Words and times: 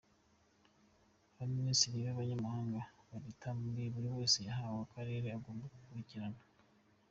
Abaminisitiri 1.33 1.99
n’Abanyamabanga 2.05 2.81
ba 3.09 3.17
Leta 3.23 3.47
buri 3.95 4.07
wese 4.17 4.37
yahawe 4.47 4.79
akarere 4.85 5.27
agomba 5.37 5.63
gukurikirana:. 5.73 6.39